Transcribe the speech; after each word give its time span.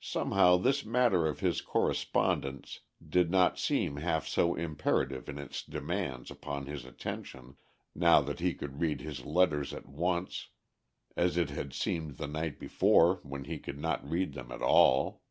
Somehow 0.00 0.56
this 0.56 0.84
matter 0.84 1.24
of 1.28 1.38
his 1.38 1.60
correspondence 1.60 2.80
did 3.08 3.30
not 3.30 3.60
seem 3.60 3.98
half 3.98 4.26
so 4.26 4.56
imperative 4.56 5.28
in 5.28 5.38
its 5.38 5.62
demands 5.62 6.32
upon 6.32 6.66
his 6.66 6.84
attention 6.84 7.54
now 7.94 8.20
that 8.22 8.40
he 8.40 8.54
could 8.54 8.80
read 8.80 9.02
his 9.02 9.24
letters 9.24 9.72
at 9.72 9.86
once 9.88 10.48
as 11.16 11.36
it 11.36 11.50
had 11.50 11.72
seemed 11.74 12.16
the 12.16 12.26
night 12.26 12.58
before 12.58 13.20
when 13.22 13.44
he 13.44 13.60
could 13.60 13.78
not 13.78 14.04
read 14.04 14.32
them 14.32 14.50
at 14.50 14.62
all. 14.62 15.22